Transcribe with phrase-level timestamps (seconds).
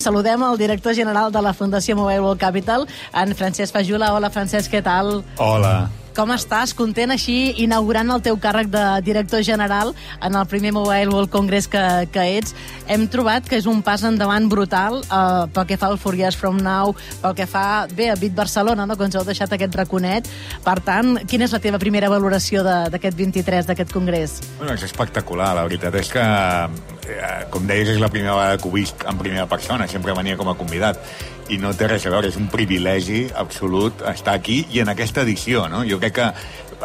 [0.00, 4.12] Saludem el director general de la Fundació Mobile World Capital, en Francesc Fajula.
[4.14, 5.24] Hola, Francesc, què tal?
[5.42, 5.72] Hola.
[6.18, 6.72] Com estàs?
[6.74, 11.68] Content així, inaugurant el teu càrrec de director general en el primer Mobile World Congress
[11.70, 12.56] que, que ets.
[12.90, 16.58] Hem trobat que és un pas endavant brutal eh, pel que fa al Years From
[16.58, 18.98] Now, pel que fa, bé, a Bit Barcelona, no?
[18.98, 20.26] que ens heu deixat aquest raconet.
[20.66, 24.40] Per tant, quina és la teva primera valoració d'aquest 23, d'aquest congrés?
[24.58, 26.28] Bueno, és espectacular, la veritat és que,
[27.14, 30.36] eh, com deies, és la primera vegada que ho visc en primera persona, sempre venia
[30.36, 30.98] com a convidat,
[31.48, 35.24] i no té res a veure, és un privilegi absolut estar aquí i en aquesta
[35.24, 35.84] edició, no?
[35.88, 36.26] Jo crec que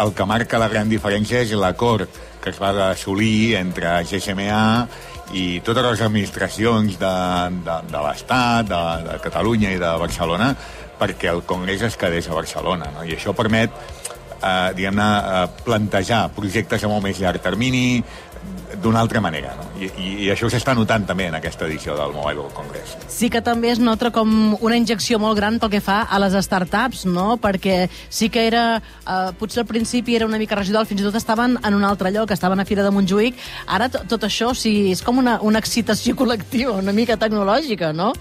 [0.00, 2.08] el que marca la gran diferència és l'acord
[2.40, 4.60] que es va assolir entre GSMA
[5.36, 7.16] i totes les administracions de,
[7.66, 10.54] de, de l'Estat, de, de Catalunya i de Barcelona
[11.00, 12.90] perquè el Congrés es quedés a Barcelona.
[12.94, 13.04] No?
[13.08, 13.72] I això permet
[14.42, 18.02] eh, diguem-ne, eh, plantejar projectes a molt més llarg termini
[18.80, 19.50] d'una altra manera.
[19.58, 19.64] No?
[19.82, 22.94] I, i, I això s'està notant també en aquesta edició del Mobile World Congress.
[23.12, 26.36] Sí que també es nota com una injecció molt gran pel que fa a les
[26.46, 27.34] startups, no?
[27.42, 31.18] Perquè sí que era, eh, potser al principi era una mica residual, fins i tot
[31.20, 33.34] estaven en un altre lloc, estaven a Fira de Montjuïc.
[33.66, 38.12] Ara to- tot això sí, és com una, una excitació col·lectiva, una mica tecnològica, no?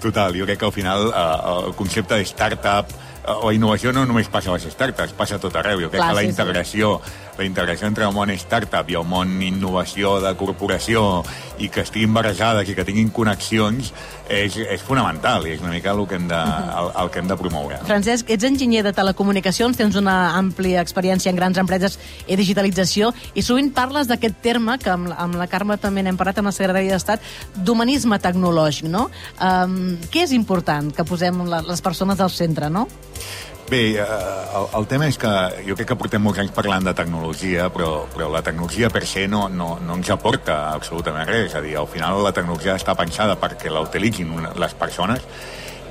[0.00, 2.92] Total, jo crec que al final eh, el concepte de startup
[3.26, 5.80] o innovació no només passa a les startups, passa a tot arreu.
[5.80, 6.34] Jo crec Clar, que la sí, sí.
[6.34, 6.92] integració,
[7.38, 11.22] la integració entre el món startup i el món innovació de corporació
[11.60, 13.92] i que estiguin barrejades i que tinguin connexions
[14.30, 17.28] és, és fonamental i és una mica el que hem de, el, el que hem
[17.28, 17.80] de promoure.
[17.88, 23.44] Francesc, ets enginyer de telecomunicacions, tens una àmplia experiència en grans empreses i digitalització, i
[23.44, 26.94] sovint parles d'aquest terme, que amb, amb la Carme també n'hem parlat, amb la secretària
[26.94, 27.24] d'Estat,
[27.56, 29.08] d'humanisme tecnològic, no?
[29.42, 32.86] Um, què és important que posem la, les persones al centre, no?
[33.70, 34.04] Bé, eh,
[34.58, 35.30] el, el tema és que
[35.62, 39.28] jo crec que portem molts anys parlant de tecnologia, però, però la tecnologia per se
[39.30, 41.52] no, no, no ens aporta absolutament res.
[41.52, 45.22] És a dir, al final la tecnologia està pensada perquè la utilitzin les persones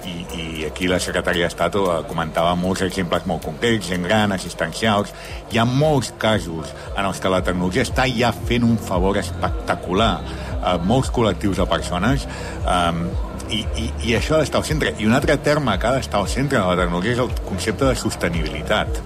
[0.09, 5.15] i, i aquí la secretària d'Estat eh, comentava molts exemples molt concrets, gent gran, assistencials.
[5.51, 10.13] Hi ha molts casos en els que la tecnologia està ja fent un favor espectacular
[10.59, 12.27] a molts col·lectius de persones
[12.67, 13.05] um,
[13.51, 14.93] i, i, i això ha d'estar al centre.
[14.99, 17.85] I un altre terme que ha d'estar al centre de la tecnologia és el concepte
[17.87, 19.01] de sostenibilitat.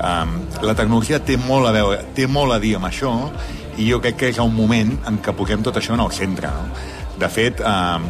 [0.00, 3.12] Um, la tecnologia té molt a veure, té molt a dir amb això
[3.80, 6.48] i jo crec que és el moment en què posem tot això en el centre.
[6.48, 6.66] No?
[7.20, 8.08] De fet, um,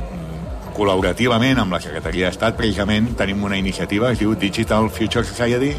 [0.77, 5.75] col·laborativament amb la Secretaria d'Estat, precisament tenim una iniciativa que es diu Digital Future Society,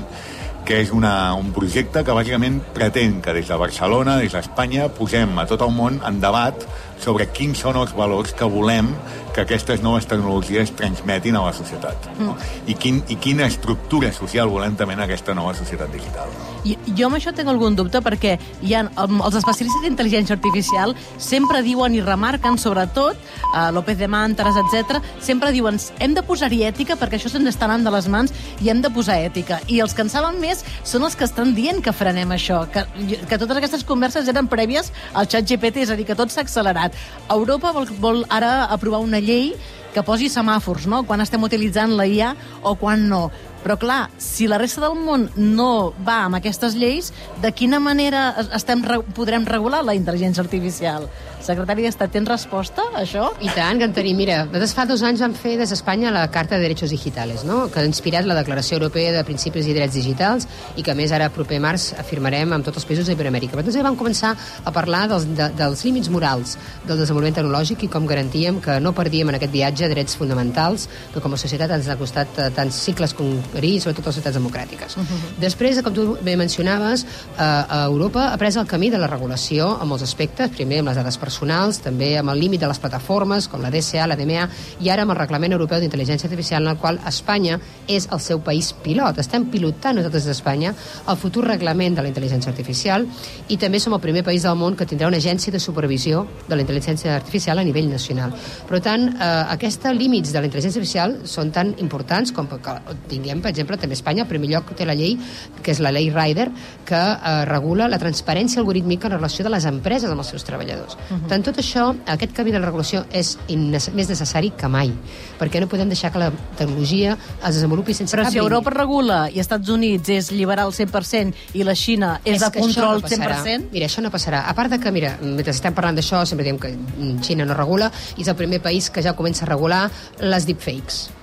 [0.65, 5.39] que és una, un projecte que bàsicament pretén que des de Barcelona, des d'Espanya, posem
[5.41, 6.67] a tot el món en debat
[7.01, 8.93] sobre quins són els valors que volem
[9.31, 12.09] que aquestes noves tecnologies transmetin a la societat.
[12.19, 12.35] No?
[12.67, 16.31] I, quin, I quina estructura social volem també en aquesta nova societat digital.
[16.35, 16.49] No?
[16.67, 21.63] I, jo amb això tinc algun dubte perquè hi ha, els especialistes d'intel·ligència artificial sempre
[21.65, 23.19] diuen i remarquen, sobretot,
[23.53, 27.69] uh, López de Mantres, etc, sempre diuen hem de posar-hi ètica perquè això se'ns està
[27.69, 29.61] anant de les mans i hem de posar ètica.
[29.71, 32.85] I els que en saben més són els que estan dient que frenem això, que,
[33.29, 36.43] que totes aquestes converses eren prèvies al xat GPT, és a dir, que tot s'ha
[36.43, 36.90] accelerat.
[37.31, 39.53] Europa vol, vol ara aprovar una llei
[39.91, 43.25] que posi semàfors, no?, quan estem utilitzant la IA o quan no.
[43.61, 47.11] Però, clar, si la resta del món no va amb aquestes lleis,
[47.43, 51.07] de quina manera es- estem, re- podrem regular la intel·ligència artificial?
[51.41, 53.31] Secretari d'Estat, tens resposta a això?
[53.41, 54.17] I tant, que en tenim.
[54.17, 57.67] Mira, nosaltres fa dos anys vam fer des d'Espanya la Carta de Derechos Digitales, no?
[57.71, 61.11] que ha inspirat la Declaració Europea de Principis i Drets Digitals i que, a més,
[61.11, 63.57] ara proper març afirmarem amb tots els països d'Iberoamèrica.
[63.57, 64.35] Però ja vam començar
[64.65, 68.93] a parlar dels, de, dels límits morals del desenvolupament tecnològic i com garantíem que no
[68.93, 72.75] perdíem en aquest viatge drets fonamentals que com a societat ens ha costat eh, tants
[72.85, 73.13] cicles
[73.51, 74.97] conquerir, sobretot les societats democràtiques.
[74.97, 75.39] Uh -huh.
[75.39, 79.81] Després, com tu bé mencionaves, eh, a Europa ha pres el camí de la regulació
[79.81, 83.47] en molts aspectes, primer amb les dades personals, també amb el límit de les plataformes,
[83.47, 86.77] com la DSA, la DMA, i ara amb el Reglament Europeu d'Intel·ligència Artificial, en el
[86.77, 89.17] qual Espanya és el seu país pilot.
[89.17, 90.73] Estem pilotant nosaltres d'Espanya
[91.07, 93.05] el futur reglament de la intel·ligència artificial
[93.49, 96.55] i també som el primer país del món que tindrà una agència de supervisió de
[96.55, 98.33] la intel·ligència artificial a nivell nacional.
[98.69, 102.75] Per tant, eh, aquests límits de la intel·ligència artificial són tan importants com que
[103.09, 105.17] tinguem, per exemple, també Espanya, en primer lloc té la llei,
[105.61, 106.49] que és la llei Rider,
[106.87, 110.97] que eh, regula la transparència algorítmica en relació de les empreses amb els seus treballadors.
[111.09, 111.27] Uh -huh.
[111.29, 114.91] Tant tot això, aquest canvi de la regulació és més necessari que mai,
[115.39, 117.17] perquè no podem deixar que la tecnologia
[117.47, 118.37] es desenvolupi sense Però cap si.
[118.37, 122.65] Europa regula i Estats Units és liberal 100% i la Xina és, de que això
[122.65, 123.43] control no passarà.
[123.43, 124.43] 100%, Mira, això no passarà.
[124.47, 126.75] A part de que, mira, mentre estem parlant d'això, sempre diem que
[127.21, 129.89] Xina no regula, i és el primer país que ja comença a regular
[130.19, 131.20] les deepfakes.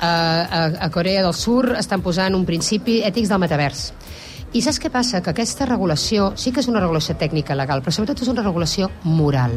[0.00, 3.90] Uh, a, a Corea del Sur estan posant un principi ètics del metavers
[4.50, 5.20] I saps què passa?
[5.22, 8.88] Que aquesta regulació sí que és una regulació tècnica legal, però sobretot és una regulació
[9.04, 9.52] moral.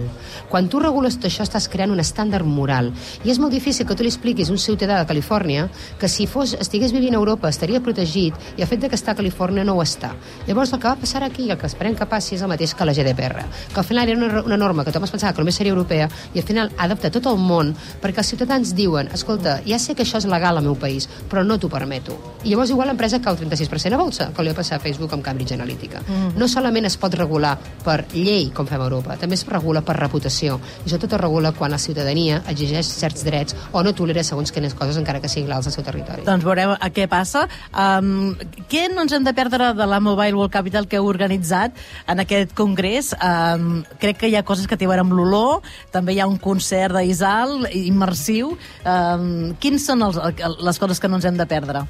[0.51, 2.91] Quan tu regules tot això estàs creant un estàndard moral.
[3.25, 5.63] I és molt difícil que tu li expliquis a un ciutadà de Califòrnia
[5.97, 9.15] que si fos, estigués vivint a Europa estaria protegit i el fet de que està
[9.15, 10.11] a Califòrnia no ho està.
[10.45, 12.85] Llavors el que va passar aquí el que esperem que passi és el mateix que
[12.85, 15.57] la GDPR, que al final era una, una norma que tothom es pensava que només
[15.57, 16.05] seria europea
[16.35, 20.05] i al final adapta tot el món perquè els ciutadans diuen, escolta, ja sé que
[20.05, 22.21] això és legal al meu país, però no t'ho permeto.
[22.43, 25.23] I llavors igual l'empresa cau 36% a bolsa, que li va passar a Facebook amb
[25.25, 26.03] Cambridge Analytica.
[26.03, 26.35] Mm.
[26.39, 29.95] No solament es pot regular per llei, com fem a Europa, també es regula per
[29.99, 30.59] reputació.
[30.83, 34.75] I sobretot es regula quan la ciutadania exigeix certs drets o no tolera segons quines
[34.77, 36.25] coses, encara que siguin legals al seu territori.
[36.27, 37.45] Doncs veurem a què passa.
[37.71, 38.33] Um,
[38.71, 41.77] què no ens hem de perdre de la Mobile World Capital que heu organitzat
[42.07, 43.13] en aquest congrés?
[43.17, 45.63] Um, crec que hi ha coses que té a veure amb l'olor,
[45.93, 48.53] també hi ha un concert d'Isal immersiu.
[48.83, 50.19] Um, quins són els,
[50.59, 51.85] les coses que no ens hem de perdre?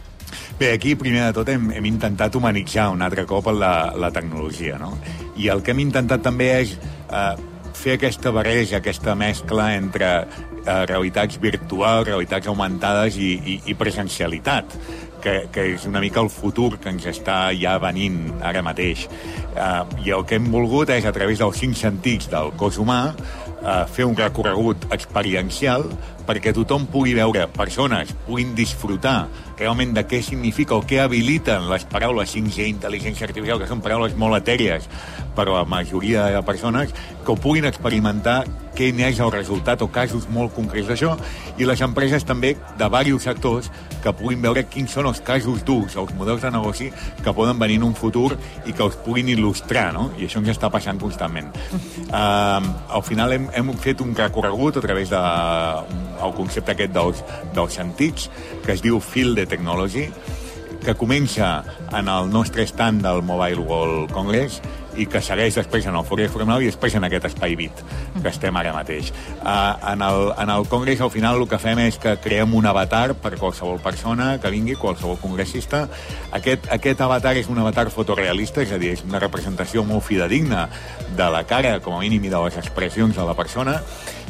[0.64, 4.78] Bé, aquí, primer de tot, hem, hem intentat humanitzar un altre cop la, la tecnologia,
[4.80, 4.94] no?
[5.36, 6.72] I el que hem intentat també és
[7.12, 7.34] eh,
[7.76, 14.78] fer aquesta barreja, aquesta mescla entre eh, realitats virtuals, realitats augmentades i, i, i presencialitat
[15.20, 19.08] que, que és una mica el futur que ens està ja venint ara mateix.
[19.54, 23.02] Uh, I el que hem volgut és, a través dels cinc sentits del cos humà,
[23.12, 25.88] uh, fer un recorregut experiencial
[26.28, 29.28] perquè tothom pugui veure persones, puguin disfrutar
[29.60, 34.16] realment de què significa o què habiliten les paraules 5G, intel·ligència artificial, que són paraules
[34.20, 34.90] molt etèries
[35.36, 36.94] per a la majoria de persones,
[37.24, 38.44] que ho puguin experimentar
[38.74, 41.14] quin és el resultat o casos molt concrets d'això,
[41.62, 43.70] i les empreses també de diversos sectors
[44.04, 46.90] que puguin veure quins són els casos durs, els models de negoci
[47.24, 48.34] que poden venir en un futur
[48.66, 50.10] i que els puguin il·lustrar, no?
[50.18, 51.54] I això ens està passant constantment.
[52.14, 52.62] Uh,
[52.94, 55.22] al final hem, hem fet un recorregut a través de,
[56.22, 57.24] el concepte aquest dels,
[57.56, 58.30] dels sentits,
[58.66, 60.08] que es diu Field de Technology,
[60.84, 61.64] que comença
[61.96, 64.60] en el nostre stand del Mobile World Congress
[64.98, 67.84] i que segueix després en el Fourier Formal i després en aquest Espai Bit,
[68.20, 69.12] que estem ara mateix.
[69.42, 72.68] Uh, en, el, en el Congrés, al final, el que fem és que creem un
[72.70, 75.86] avatar per qualsevol persona que vingui, qualsevol congressista.
[76.32, 80.68] Aquest, aquest avatar és un avatar fotorealista, és a dir, és una representació molt fidedigna
[81.18, 83.80] de la cara, com a mínim, i de les expressions de la persona,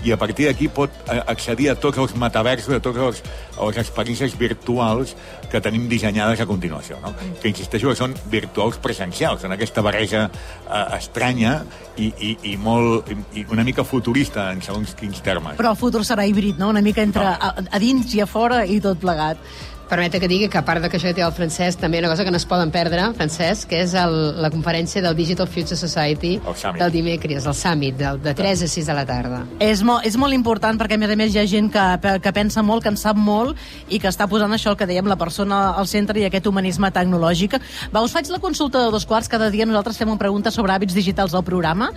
[0.04, 3.22] i a partir d'aquí pot accedir a tots els metaversos, a tots els,
[3.56, 5.14] les experiències virtuals
[5.52, 7.14] que tenim dissenyades a continuació, no?
[7.40, 10.26] que insisteixo que són virtuals presencials, en aquesta barreja
[10.70, 11.60] eh, estranya
[11.98, 15.58] i, i, i, molt, i una mica futurista en segons quins termes.
[15.60, 16.72] Però el futur serà híbrid, no?
[16.74, 17.36] Una mica entre no.
[17.38, 19.42] a, a dins i a fora i tot plegat.
[19.90, 22.24] Permeta que digui que a part de que això té el francès, també una cosa
[22.24, 26.38] que no es poden perdre, Francesc, que és el, la conferència del Digital Future Society
[26.80, 29.44] del dimecres, el Summit, del, de 3 a 6 de la tarda.
[29.60, 32.34] És, mo, és molt important perquè, a més a més, hi ha gent que, que
[32.36, 33.60] pensa molt, que en sap molt
[33.90, 36.90] i que està posant això, el que dèiem, la persona al centre i aquest humanisme
[36.96, 37.60] tecnològic.
[37.94, 39.30] Va, us faig la consulta de dos quarts.
[39.32, 41.92] Cada dia nosaltres fem una pregunta sobre hàbits digitals al programa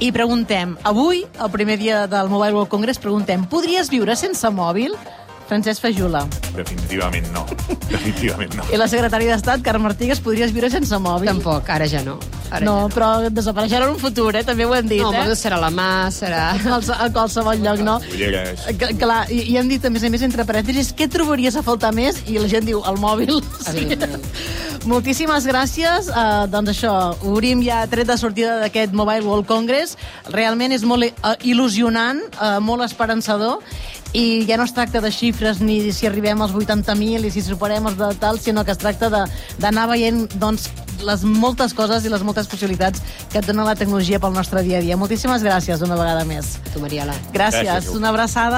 [0.00, 4.96] i preguntem, avui, el primer dia del Mobile World Congress, preguntem, podries viure sense mòbil?
[5.46, 6.24] Francesc Fajula.
[6.56, 7.44] Definitivament no.
[7.92, 8.66] Definitivament no.
[8.72, 11.30] I la secretària d'Estat, Carme Artigas, podries viure sense mòbil?
[11.30, 12.16] Tampoc, ara ja no.
[12.50, 14.42] Ara no, ja no, però desapareixerà en un futur, eh?
[14.46, 15.02] també ho hem dit.
[15.02, 15.22] No, eh?
[15.22, 16.48] però serà la mà, serà...
[16.96, 17.98] A qualsevol lloc, no?
[18.12, 18.66] Ulleres.
[18.98, 21.92] Clar, i, i hem dit, a més a més, entre parèntesis, què trobaries a faltar
[21.94, 22.22] més?
[22.30, 23.38] I la gent diu, el mòbil.
[23.66, 23.86] Sí.
[24.86, 26.06] Moltíssimes gràcies.
[26.12, 26.92] Uh, doncs això,
[27.26, 29.96] obrim ja tret de sortida d'aquest Mobile World Congress.
[30.30, 33.58] Realment és molt uh, il·lusionant, uh, molt esperançador,
[34.12, 37.86] i ja no es tracta de xifres ni si arribem als 80.000 i si superem
[37.90, 39.10] els de tal, sinó que es tracta
[39.58, 40.70] d'anar veient doncs,
[41.04, 44.78] les moltes coses i les moltes possibilitats que et dona la tecnologia pel nostre dia
[44.78, 44.96] a dia.
[44.96, 46.56] Moltíssimes gràcies una vegada més.
[46.72, 47.14] Tu, Mariela.
[47.34, 47.66] Gràcies.
[47.66, 48.54] gràcies una abraçada.